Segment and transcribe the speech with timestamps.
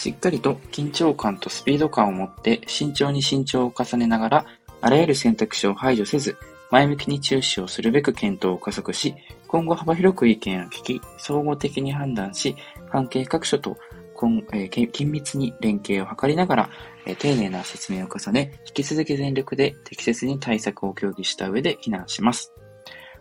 [0.00, 4.46] しっかりと緊張感とスピード感を持って慎重に慎重を重ねながら、
[4.80, 6.38] あらゆる選択肢を排除せず、
[6.70, 9.14] 前向きに注視をするべく検討を加速し、
[9.46, 12.56] 今後幅広く意見を聞き、総合的に判断し、
[12.90, 13.76] 関係各所と、
[14.14, 16.70] 緊密に連携を図りながら、
[17.18, 22.54] 丁寧な説明を重ね、引き続き全力で適切に対策を協議した上で避難します。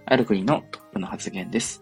[0.05, 1.82] ある国のトップの発言です。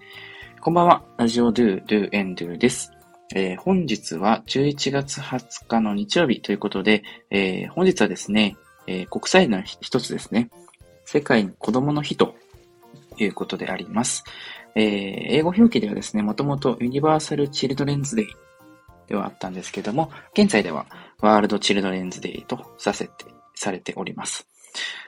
[0.60, 1.04] こんばんは。
[1.20, 2.97] ラジオ Do, Do and Do です。
[3.36, 8.56] えー、本日は11月20日の日曜日ということで、えー、本日はですね、
[8.88, 10.50] えー、国際の一つですね、
[11.06, 12.36] 世界の子供の日と
[13.18, 14.24] いうことであります。
[14.76, 18.28] え英語表記ではですね、もともとユニバーサル・チルドレンズ・デイ
[19.08, 20.86] ではあったんですけども、現在では
[21.20, 23.26] ワールド・チルドレンズ・デイとさせて、
[23.56, 24.48] されております。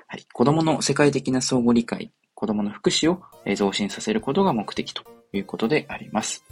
[0.07, 3.21] はい、子供の世界的な相互理解、子供の福祉を
[3.55, 6.43] 増進させることが目的ということであります。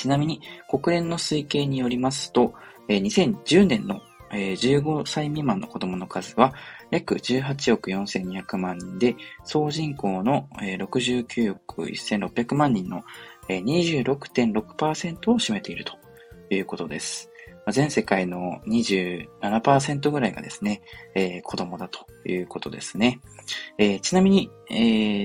[0.00, 2.54] ちなみに、国連の推計によりますと、
[2.88, 6.54] 2010年の15歳未満の子供の数は
[6.90, 13.02] 約18億4200万人で、総人口の69億1600万人の
[13.48, 15.98] 26.6%を占めていると
[16.48, 17.29] いうことです。
[17.72, 20.82] 全世界の27%ぐらいがですね、
[21.14, 23.20] えー、子供だということですね。
[23.78, 24.74] えー、ちなみに、え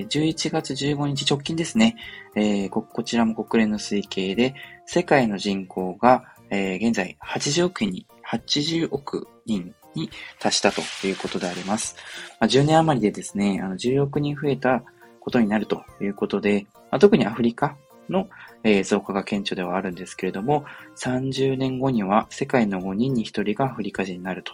[0.00, 1.96] ー、11月15日直近ですね、
[2.34, 4.54] えこ、こちらも国連の推計で、
[4.86, 11.96] 世界の人口が、え現在80億人に、80億人に達したということであります。
[12.38, 14.84] まあ、10年余りでですね、あの10億人増えた
[15.20, 17.76] ことになるということで、まあ、特にアフリカ
[18.08, 18.28] の、
[18.64, 20.64] えー、増加が顕著ではあるんですけれども、
[20.96, 24.52] 30年後には世界の5人に1人がアフリカ人になると、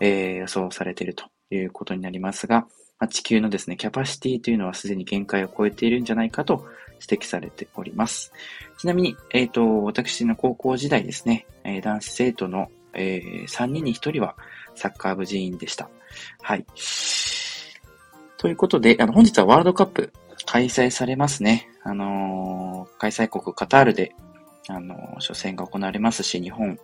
[0.00, 2.66] えー、予想されているということになりますが、
[2.98, 6.66] まあ、地球のですね、キャパシティというのはすでに限界を超えているんじゃないかと
[7.00, 8.32] 指摘されております。
[8.78, 14.36] ちなみに、えっ、ー、と、私の高校時代ですね、えー、男子生徒の、えー、3人に1人は
[14.74, 15.88] サッカー部人員でした。
[16.42, 16.66] はい。
[18.36, 20.12] ということで、あの、本日はワールドカップ
[20.46, 21.70] 開催されますね。
[21.82, 24.12] あのー、開催国カタールで、
[24.68, 26.78] あの、初戦が行われますし、日本、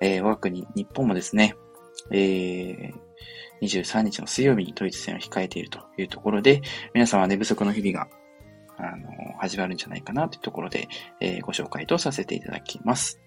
[0.00, 1.54] えー、我が国、日本もですね、
[2.10, 2.94] えー、
[3.60, 6.62] 23日の水曜日にドイツ戦を控えているというところで、
[6.94, 8.08] 皆さんは寝不足の日々が、
[8.78, 9.08] あの、
[9.38, 10.88] 始まるんじゃないかなというところで、
[11.20, 13.20] えー、ご紹介とさせていただきます。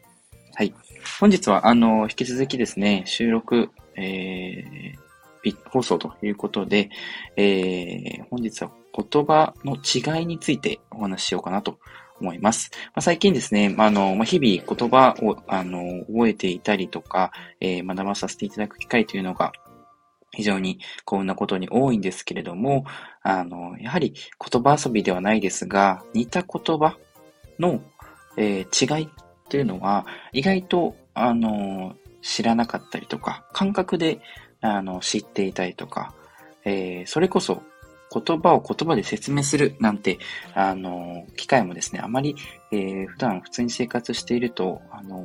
[0.55, 0.73] はい。
[1.19, 6.89] 本日は、あの、引き続きですね、収録、えー、放送ということで、
[7.37, 11.77] えー、本日は言葉の違いについてお話ししようかなと
[12.21, 12.71] 思います。
[12.87, 19.51] まあ、最近ですね、まあ、の、まあ、日々言葉を、あの、覚えていたりとか、えー、学ばさせていただく機会というのが
[20.31, 22.85] 非常に幸運なことに多いんですけれども、
[23.21, 24.13] あの、やはり
[24.51, 26.97] 言葉遊びではないですが、似た言葉
[27.59, 27.81] の、
[28.37, 29.09] えー、違い
[29.49, 34.21] というのは、意外と、あの、知らなかったりとか、感覚で、
[34.61, 36.13] あの、知っていたりとか、
[36.63, 37.63] えー、それこそ
[38.13, 40.19] 言葉を言葉で説明するなんて、
[40.53, 42.35] あの、機会もですね、あまり、
[42.71, 45.23] えー、普段普通に生活していると、あの、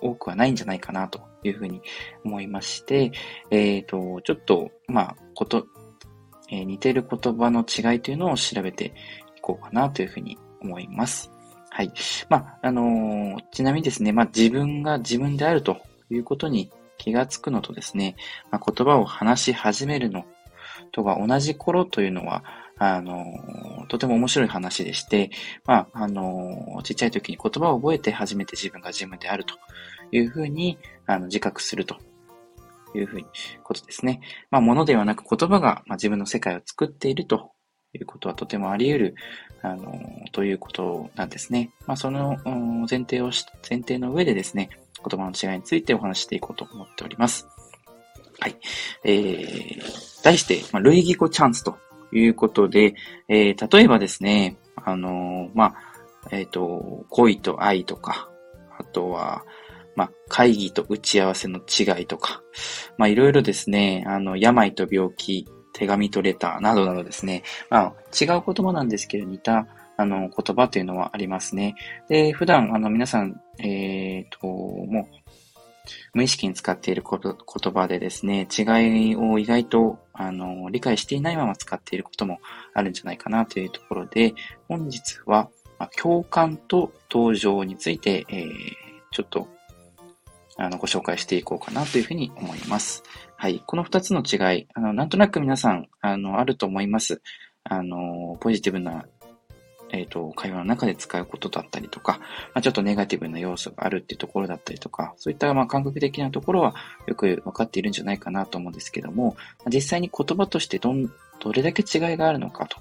[0.00, 1.82] 多くはないんじゃないかなというふうに
[2.24, 3.12] 思いまして、
[3.50, 5.66] えっ、ー、と、ちょっと、まあ、こと、
[6.48, 8.94] えー、似てる言葉の違いというのを調べて
[9.36, 11.30] いこうかなというふうに思います。
[11.70, 11.92] はい。
[12.28, 15.78] まあ、あの、ちなみにですね、まあ、自分が自分であると
[16.10, 18.16] いうことに気がつくのとですね、
[18.50, 20.24] まあ、言葉を話し始めるの
[20.90, 22.44] とが同じ頃というのは、
[22.78, 23.24] あの、
[23.88, 25.30] とても面白い話でして、
[25.66, 29.54] まあ、あの、ちっちゃい時に言葉を覚えて初めて自分が自分であると
[30.12, 31.98] いうふうに、あの、自覚すると
[32.94, 33.26] いうふうに、
[33.62, 34.20] ことですね。
[34.50, 37.52] まあ、物ではなく言葉が、まあ、自分の世界を作っていると
[37.92, 39.14] いうことはとてもあり得る、
[39.62, 40.00] あの、
[40.32, 41.72] ということなんですね。
[41.86, 42.38] まあ、その
[42.88, 44.70] 前提をし、前提の上でですね、
[45.06, 47.46] 言葉の違いについてお話していこうと思っております。
[48.40, 48.56] はい。
[49.04, 51.76] えー、題して、まあ、類義語チャンスと
[52.12, 52.94] いうことで、
[53.28, 55.74] えー、例えばですね、あのー、まあ、
[56.30, 58.28] えっ、ー、と、恋と愛とか、
[58.78, 59.44] あとは、
[59.96, 62.42] まあ、会議と打ち合わせの違いとか、
[62.96, 71.74] ま、いろいろですね、あの、病と病気、手紙とレターなどなどですね、まあ、違う言葉なんですけど、似た、あの、言葉というのはありますね。
[72.08, 74.48] で、普段、あの、皆さん、えっ、と、
[76.12, 78.62] 無意識に使っている言葉でですね、違
[79.12, 82.40] いを意外とあの理解していないまま使っていることも
[82.74, 84.34] あるんじゃないかなというところで、
[84.68, 85.48] 本日は、
[85.78, 88.48] まあ、共感と登場について、えー、
[89.12, 89.48] ちょっと
[90.56, 93.02] あのご紹介していこうかなというふうに思います。
[93.36, 93.62] はい。
[93.66, 97.22] この二つの違い、あのなんとなく皆さんあのあると思います。
[97.64, 99.06] あのポジティブな
[99.92, 106.74] えっ、ー、と、会話の中で使うことだったりとか、まあ、ちょっとネガティブな要素があるっていうところだったりとか、そういったまあ感覚的なところは
[107.06, 111.10] よくわかっているんじゃないかなと思うんですけども、実際に言葉としてどん、
[111.40, 112.78] どれだけ違いがあるのかと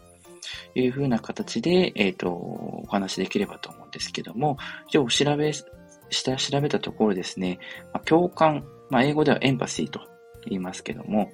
[0.76, 4.58] いうふうな形で、えっ、ー、と、お話しできればと思うんですけども、
[4.88, 7.60] 一応調べ、した調べたところですね、
[7.94, 10.02] まあ、共感、まあ、英語ではエンパシーと
[10.46, 11.32] 言いますけども、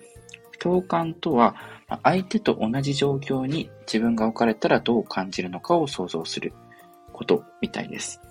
[0.57, 1.55] 共感とは、
[2.03, 6.53] 相手と同じ状況に自分が置かれたらどう感じるのかを想像する
[7.13, 8.21] ことみたいです。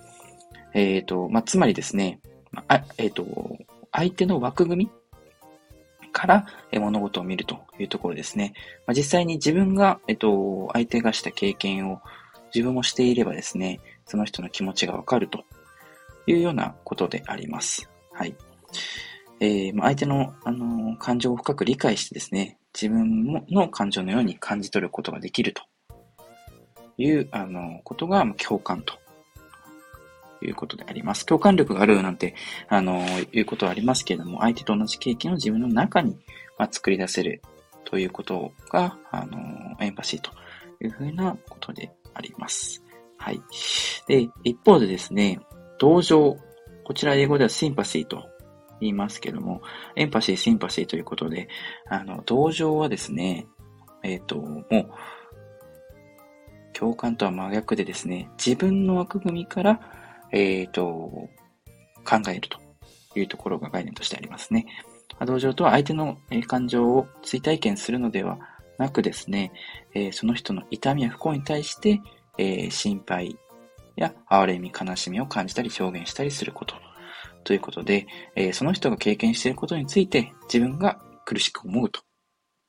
[0.73, 2.19] えっ、ー、と、まあ、つまりですね、
[2.67, 3.57] あえっ、ー、と、
[3.91, 4.91] 相手の枠組み
[6.11, 8.53] から物事を見るというところですね。
[8.85, 12.01] まあ、実際に自分が、えっ、ー、と、相手がした経験を
[12.53, 15.43] 自分もしていればですね、その人の気持ちがわかると
[16.27, 17.89] いうようなことであります。
[18.11, 18.35] はい。
[19.39, 25.63] えー、相手の、あの感情を深く理解してですね、自分の感情のように感じ取ることができると
[26.97, 28.95] いう、あのことが共感と
[30.41, 31.25] いうことであります。
[31.25, 32.35] 共感力があるなんて、
[32.67, 36.17] あのいうことはありますけれども、相手と同じ経験を自分の中に、
[36.57, 37.41] まあ、作り出せる
[37.83, 39.37] ということが、あの
[39.79, 40.31] エンパシーと
[40.83, 42.83] いうふうなことであります。
[43.17, 43.41] はい。
[44.07, 45.39] で、一方でですね、
[45.79, 46.37] 同情。
[46.83, 48.23] こちら英語ではシンパシーと
[48.79, 49.61] 言いますけども、
[49.95, 51.47] エンパシー、シンパシーということで、
[51.89, 53.47] あの、同情はですね、
[54.03, 54.89] えっ、ー、と、もう、
[56.73, 59.79] 共感とは真逆でですね、自分の枠組みから、
[60.31, 61.29] えっ、ー、と、
[62.03, 62.59] 考えると
[63.19, 64.65] いうところが概念としてありますね。
[65.25, 66.17] 同情とは相手の
[66.47, 68.37] 感情を追体験するのでは
[68.77, 69.53] なくですね、
[69.93, 72.01] えー、その人の痛みや不幸に対して、
[72.37, 73.37] えー、心配
[73.95, 76.75] や哀れみ、悲しみを感じたり表現したりすること
[77.45, 82.01] ということで、えー、その人が経験していることについて自分が苦しく思うと。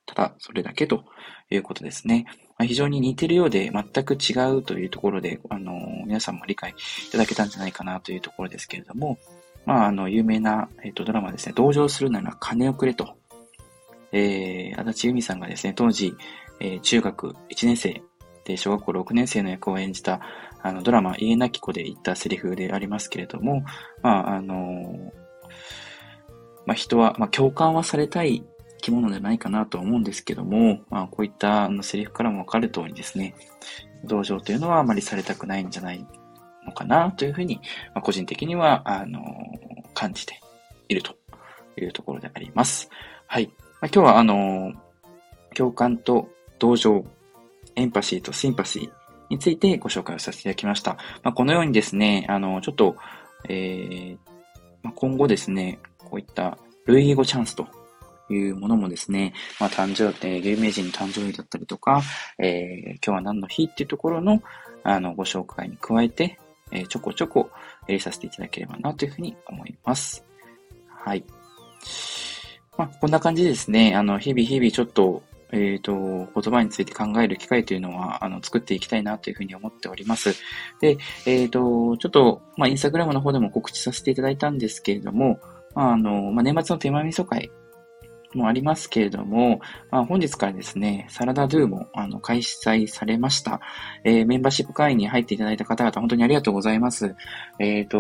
[0.06, 1.04] ただ、それだけと
[1.50, 2.26] いうことですね。
[2.58, 6.74] まあ、非常に似てるようで全く違うというところで、あのー、皆さんも理解
[7.08, 9.18] いただけたんじゃないかなというところですけれども、
[9.64, 13.16] まあ、あの、有名な、えっ、ー、と、ドラマですね、同情するなら金をくれと。
[14.12, 16.14] えー、足立由美さんがですね、当時、
[16.60, 18.02] えー、中学1年生
[18.44, 20.20] で小学校6年生の役を演じた、
[20.66, 23.64] あの、ドラマ、家なき子で言ったセリフでありますけれども、
[24.02, 25.12] まあ、あの、
[26.66, 28.44] まあ、人は、まあ、共感はされたい
[28.78, 33.34] 生き物ではないかなと思うんですけども、まあ、こういったあのセリフからもわかる通りですね、
[34.04, 36.06] 同情というのはあまりされたくないんじゃない
[36.66, 37.56] のかなというふうに、
[37.94, 39.22] まあ、個人的には、あの、
[39.94, 40.40] 感じて
[40.88, 41.14] いると
[41.80, 42.90] いうところであります。
[43.26, 43.46] はい。
[43.80, 44.72] まあ、今日は、あの、
[45.54, 46.28] 共感と
[46.58, 47.04] 同情、
[47.76, 48.90] エンパシーとシンパシー、
[49.28, 50.96] についてご紹介をさせていただきました。
[51.22, 52.96] まあ、このようにですね、あの、ちょっと、
[53.48, 54.18] えー、
[54.82, 57.66] まあ、今後ですね、こういった類義語チャンスと
[58.30, 62.02] いうものもですね、まあ、誕生日、有名人の誕生日だったりとか、
[62.38, 64.42] えー、今日は何の日っていうところの、
[64.82, 66.38] あの、ご紹介に加えて、
[66.72, 67.50] えー、ちょこちょこ
[67.86, 70.24] 入れさせていただければなというふうに思います。
[70.88, 71.24] はい。
[72.76, 75.22] まあ、こんな感じでですね、あの、日々日々ちょっと、
[75.52, 75.92] えっ、ー、と、
[76.40, 80.34] 言葉について考える機会というのは、あの、作っていきたいなというふうに思っております。
[80.80, 85.38] で、えっ、ー、と、ちょっと、まあ、インスタグラムの方でも告知させていただいたんですけれども、
[85.74, 87.50] まあ、あの、まあ、年末の手前味噌会
[88.34, 89.60] もありますけれども、
[89.90, 93.60] まあ、本日からですね、サラダドゥもあの開催されました。
[94.04, 97.14] えー、メンバーシップ会員に入っていただいた方々、本当にありがとうございます。
[97.58, 97.98] えっ、ー、と、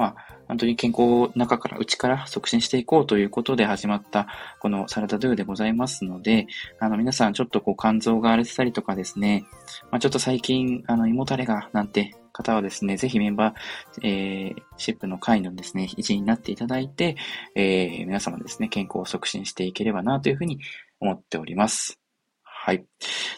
[0.00, 0.16] まあ、
[0.48, 4.28] 本当に健康を中から内から促進していこうということで始まった
[4.58, 6.46] このサラダドゥでございますので、
[6.78, 9.44] あの皆さんちょっとこう肝臓が荒れてたりとかですね、
[9.90, 17.16] まあ、ちょっと最近あの胃もたれがなんて方はですね、ぜひメンバー、えー、シップの会のですね、一員になっていただいて、
[17.54, 20.60] えー、皆様ですね、健康を促進していければなというふうに
[20.98, 21.98] 思っております。
[22.42, 22.84] はい。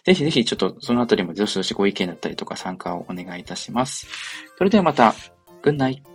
[0.05, 4.07] ぜひぜひちょっとそのあたりもどしどしご意見だったりとか参加をお願いいたします。
[4.57, 5.15] それではまた、
[5.63, 6.12] Good night!